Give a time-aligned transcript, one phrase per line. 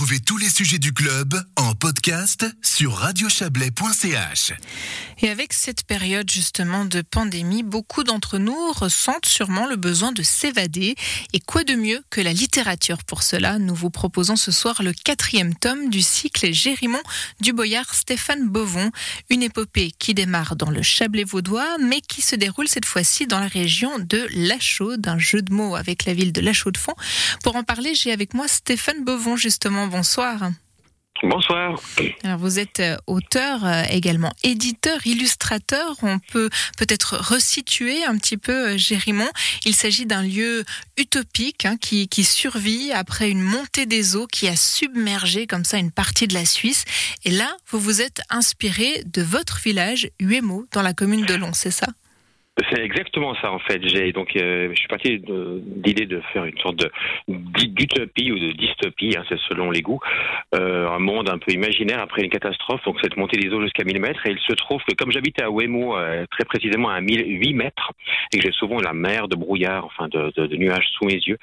[0.00, 4.54] Retrouvez tous les sujets du club en podcast sur radiochablais.ch.
[5.20, 10.22] Et avec cette période justement de pandémie, beaucoup d'entre nous ressentent sûrement le besoin de
[10.22, 10.94] s'évader.
[11.34, 13.58] Et quoi de mieux que la littérature pour cela?
[13.58, 17.02] Nous vous proposons ce soir le quatrième tome du cycle Gérimont
[17.42, 18.90] du boyard Stéphane Bovon,
[19.28, 23.40] une épopée qui démarre dans le Chablais vaudois, mais qui se déroule cette fois-ci dans
[23.40, 26.96] la région de La Chaude, un jeu de mots avec la ville de La Chaux-de-Fonds.
[27.44, 29.89] Pour en parler, j'ai avec moi Stéphane Bovon, justement.
[29.90, 30.52] Bonsoir.
[31.22, 31.78] Bonsoir.
[32.22, 35.96] Alors vous êtes euh, auteur, euh, également éditeur, illustrateur.
[36.02, 39.28] On peut peut-être resituer un petit peu euh, Gérimont.
[39.66, 40.64] Il s'agit d'un lieu
[40.96, 45.76] utopique hein, qui, qui, survit après une montée des eaux qui a submergé comme ça
[45.76, 46.84] une partie de la Suisse.
[47.24, 51.52] Et là, vous vous êtes inspiré de votre village, Huemo, dans la commune de Long,
[51.52, 51.88] c'est ça?
[52.70, 53.80] C'est exactement ça en fait.
[53.86, 56.84] J'ai donc euh, je suis parti d'idée de, faire une sorte
[57.28, 60.00] d'utopie ou de dystopie, hein, c'est selon les goûts,
[60.54, 62.82] euh, un monde un peu imaginaire après une catastrophe.
[62.84, 64.26] Donc cette montée des eaux jusqu'à 1000 mètres.
[64.26, 67.92] Et il se trouve que comme j'habitais à Wemo, euh, très précisément à 1008 mètres,
[68.32, 71.38] et que j'ai souvent la mer de brouillard, enfin de, nuages sous mes yeux,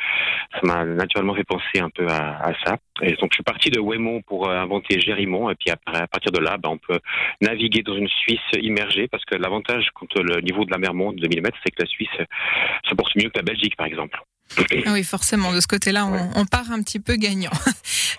[0.54, 2.78] ça m'a naturellement fait penser un peu à, ça.
[3.02, 5.50] Et donc je suis parti de Wemo pour inventer Gérimont.
[5.50, 7.00] Et puis après, à partir de là, ben, on peut
[7.42, 11.07] naviguer dans une Suisse immergée parce que l'avantage quand le niveau de la mer monte
[11.14, 12.10] de 2000 mètres, c'est que la Suisse
[12.88, 14.20] se porte mieux que la Belgique, par exemple.
[14.86, 17.52] Ah oui, forcément, de ce côté-là, on, part un petit peu gagnant.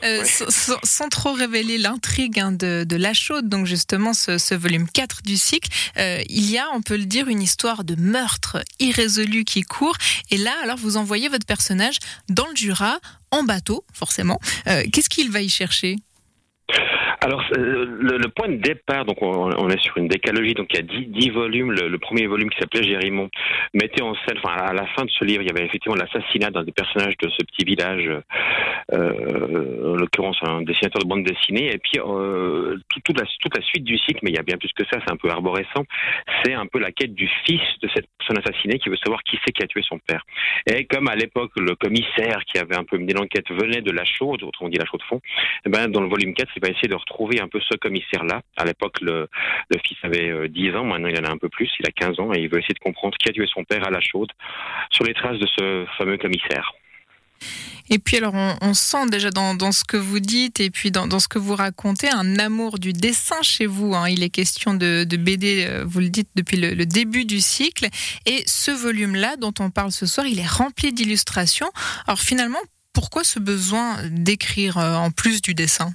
[0.05, 5.37] Euh, sans, trop révéler l'intrigue hein, de, La Chaude, donc justement ce, volume 4 du
[5.37, 9.63] cycle, euh, il y a, on peut le dire, une histoire de meurtre irrésolu qui
[9.63, 9.97] court.
[10.31, 13.01] Et là, alors, vous envoyez votre personnage dans le Jura,
[13.33, 14.39] en bateau, forcément.
[14.69, 15.97] Euh, qu'est-ce qu'il va y chercher?
[17.21, 20.79] Alors, euh, le, point de départ, donc on, est sur une décalogie, donc il y
[20.79, 21.73] a dix, volumes.
[21.73, 23.29] Le, premier volume qui s'appelait Gérimont
[23.75, 26.51] mettait en scène, enfin à la fin de ce livre, il y avait effectivement l'assassinat
[26.51, 28.09] d'un des personnages de ce petit village,
[28.93, 33.27] euh, en l'occurrence un dessinateur de bande dessinée, et puis euh, toute, la,
[33.63, 35.85] suite du cycle, mais il y a bien plus que ça, c'est un peu arborescent,
[36.45, 39.39] c'est un peu la quête du fils de cette personne assassinée qui veut savoir qui
[39.45, 40.25] c'est qui a tué son père.
[40.67, 44.05] Et comme à l'époque, le commissaire qui avait un peu mené l'enquête venait de la
[44.05, 45.21] chaude, autrement dit la chaude de fond,
[45.67, 48.43] eh ben, dans le volume 4, il va essayer de trouver un peu ce commissaire-là.
[48.57, 49.29] À l'époque, le,
[49.87, 52.21] fils avait 10 euh, ans, maintenant il en a un peu plus, il a 15
[52.21, 54.31] ans, et il veut essayer de comprendre qui a tué son père à la chaude,
[54.91, 56.73] sur les traces de ce fameux commissaire.
[57.91, 61.29] Et puis alors on, sent déjà dans, ce que vous dites et puis dans, ce
[61.29, 63.95] que vous racontez un amour du dessin chez vous.
[63.95, 64.09] Hein.
[64.11, 67.87] Il est question de, BD, euh, vous le dites depuis le, le début du cycle.
[68.27, 71.71] Et ce volume-là dont on parle ce soir, il est rempli d'illustrations.
[72.07, 72.59] Alors finalement,
[72.93, 75.93] pourquoi ce besoin d'écrire euh, en plus du dessin?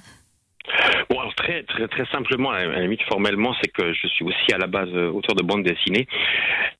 [1.10, 4.52] Bon, alors très, très, très simplement, à la limite formellement, c'est que je suis aussi
[4.52, 6.06] à la base euh, auteur de bande dessinée.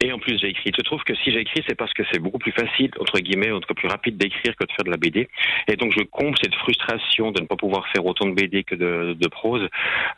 [0.00, 0.72] Et en plus, j'ai écrit.
[0.76, 3.50] Je trouve que si j'ai écrit, c'est parce que c'est beaucoup plus facile, entre guillemets,
[3.52, 5.28] entre plus rapide d'écrire que de faire de la BD.
[5.68, 8.74] Et donc, je comble cette frustration de ne pas pouvoir faire autant de BD que
[8.74, 9.68] de, de prose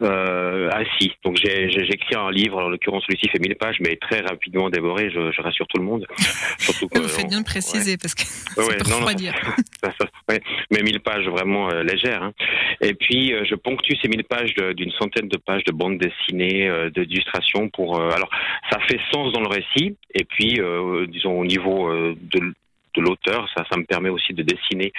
[0.03, 1.13] euh, assis.
[1.25, 5.11] Donc, j'ai écrit un livre, en l'occurrence, celui-ci fait 1000 pages, mais très rapidement dévoré,
[5.11, 6.07] je, je rassure tout le monde.
[6.59, 9.35] Surtout que, Vous faites bien de préciser, parce que c'est pas non, dire.
[10.29, 10.41] ouais,
[10.71, 12.23] mais 1000 pages vraiment euh, légères.
[12.23, 12.33] Hein.
[12.81, 16.69] Et puis, euh, je ponctue ces 1000 pages d'une centaine de pages de bande dessinée,
[16.69, 17.99] euh, d'illustration pour.
[17.99, 18.31] Euh, alors,
[18.71, 22.55] ça fait sens dans le récit, et puis, euh, disons, au niveau de
[22.95, 24.91] de l'auteur, ça, ça me permet aussi de dessiner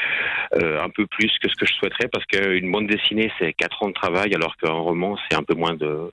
[0.54, 3.88] un peu plus que ce que je souhaiterais parce qu'une bande dessinée c'est quatre ans
[3.88, 6.12] de travail alors qu'un roman c'est un peu moins de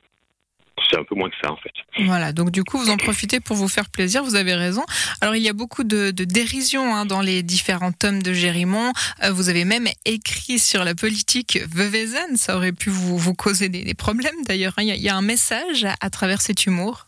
[0.91, 1.73] c'est un peu moins que ça en fait.
[2.05, 4.85] Voilà, donc du coup vous en profitez pour vous faire plaisir, vous avez raison.
[5.21, 8.93] Alors il y a beaucoup de, dérision hein, dans les différents tomes de Gérimont.
[9.23, 13.69] Euh, vous avez même écrit sur la politique Veuvezane, ça aurait pu vous, vous causer
[13.69, 14.75] des, problèmes d'ailleurs.
[14.77, 14.83] Hein.
[14.83, 17.07] Il, y a un message à travers cet humour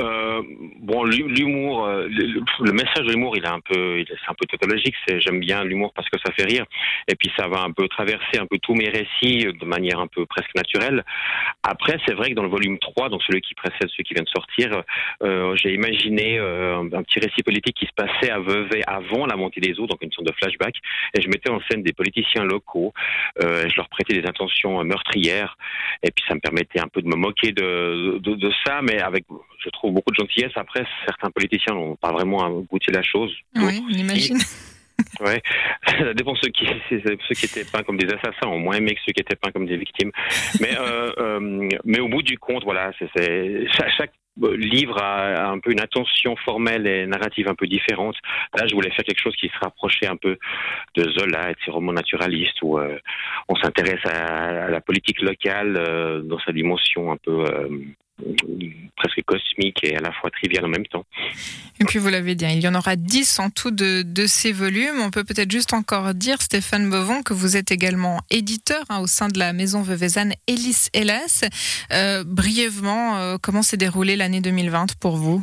[0.00, 0.42] euh,
[0.82, 4.94] bon, l'humour, euh, le, message de l'humour, il est un peu, c'est un peu tautologique.
[5.18, 6.64] J'aime bien l'humour parce que ça fait rire,
[7.08, 10.08] et puis ça va un peu traverser un peu tous mes récits de manière un
[10.08, 11.04] peu presque naturelle.
[11.62, 14.24] Après, c'est vrai que dans le volume 3, donc celui qui précède celui qui vient
[14.24, 14.82] de sortir,
[15.22, 19.36] euh, j'ai imaginé euh, un, petit récit politique qui se passait à Vevey avant la
[19.36, 20.74] montée des eaux, donc une sorte de flashback,
[21.14, 22.92] et je mettais en scène des politiciens locaux,
[23.42, 25.56] euh, je leur prêtais des intentions meurtrières,
[26.02, 29.00] et puis ça me permettait un peu de me moquer de, de, de ça, mais
[29.00, 29.24] avec,
[29.62, 30.52] je trouve beaucoup de gentillesse.
[30.56, 33.32] Après, certains politiciens n'ont pas vraiment abouti la chose.
[33.56, 34.38] Oui, on imagine.
[35.20, 35.42] Ouais,
[35.86, 39.00] ça dépend ceux qui ceux qui étaient peints comme des assassins ont moins aimé que
[39.06, 40.10] ceux qui étaient peints comme des victimes.
[40.60, 43.66] Mais euh, euh, mais au bout du compte, voilà, c'est
[43.96, 48.16] chaque livre a un peu une attention formelle et narrative un peu différente.
[48.56, 50.38] Là, je voulais faire quelque chose qui se rapprochait un peu
[50.94, 52.98] de Zola et de ses romans naturalistes où euh,
[53.48, 55.74] on s'intéresse à, la politique locale
[56.24, 57.44] dans sa dimension un peu
[59.32, 61.04] cosmique et à la fois trivial en même temps.
[61.80, 64.52] Et puis vous l'avez dit, hein, il y en aura 10 en tout de, ces
[64.52, 65.00] volumes.
[65.00, 69.06] On peut peut-être juste encore dire, Stéphane Bovon, que vous êtes également éditeur hein, au
[69.06, 71.42] sein de la maison Vevezane Elis Hélas.
[71.92, 75.42] Euh, brièvement, euh, comment s'est déroulée l'année 2020 pour vous?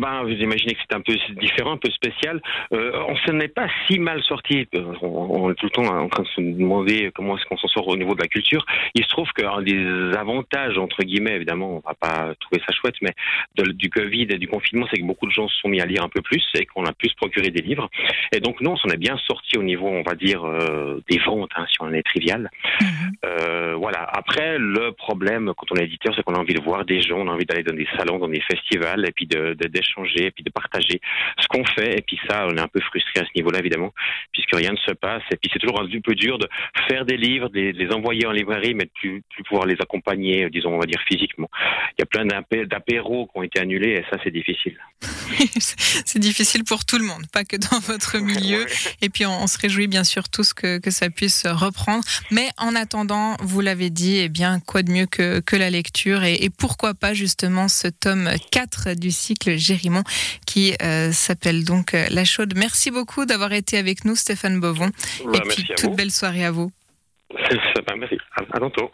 [0.00, 2.40] Euh, ben, vous imaginez que c'est un peu différent, un peu spécial.
[2.72, 4.66] Euh, on s'en est pas si mal sorti.
[5.02, 7.68] On, on, est tout le temps en train de se demander comment est-ce qu'on s'en
[7.68, 8.64] sort au niveau de la culture.
[8.94, 12.96] Il se trouve qu'un des avantages, entre guillemets, évidemment, on va pas trouver ça chouette,
[13.02, 13.12] mais
[13.56, 15.86] de, du Covid et du confinement, c'est que beaucoup de gens se sont mis à
[15.86, 17.88] lire un peu plus et qu'on a pu se procurer des livres.
[18.32, 21.18] Et donc, nous, on s'en est bien sorti au niveau, on va dire, euh, des
[21.18, 22.50] ventes, hein, si on est trivial.
[22.80, 23.74] Mm -hmm.
[23.74, 24.02] voilà.
[24.20, 27.18] Après, le problème, quand on est éditeur, c'est qu'on a envie de voir des gens,
[27.24, 29.66] on a envie d'aller dans des salons, dans des festivals, et puis de, de
[30.16, 31.00] et puis de partager
[31.38, 31.98] ce qu'on fait.
[31.98, 33.92] Et puis ça, on est un peu frustré à ce niveau-là, évidemment,
[34.32, 35.22] puisque rien ne se passe.
[35.30, 36.48] Et puis c'est toujours un peu dur de
[36.88, 40.74] faire des livres, de les envoyer en librairie, mais de plus pouvoir les accompagner, disons,
[40.74, 41.50] on va dire physiquement.
[42.26, 44.76] Plein d'apéros qui ont été annulés et ça, c'est difficile.
[46.04, 48.66] c'est difficile pour tout le monde, pas que dans votre milieu.
[49.00, 52.04] Et puis on, on, se réjouit bien sûr tous que, que ça puisse reprendre.
[52.30, 56.24] Mais en attendant, vous l'avez dit, eh bien, quoi de mieux que, que la lecture
[56.24, 60.04] et, et pourquoi pas justement ce tome 4 du cycle Gérimont
[60.46, 62.54] qui euh, s'appelle donc euh, La Chaude.
[62.56, 64.90] Merci beaucoup d'avoir été avec nous, Stéphane Bovon.
[65.24, 65.94] Ouais, et puis toute vous.
[65.94, 66.70] belle soirée à vous.
[67.96, 68.18] Merci.
[68.36, 68.90] À, à bientôt.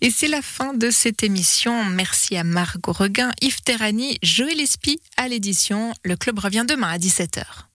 [0.00, 1.84] Et c'est la fin de cette émission.
[1.84, 5.94] Merci à Margot Reguin, Yves Terrani, Joël Espy à l'édition.
[6.04, 7.66] Le club revient demain à 17h.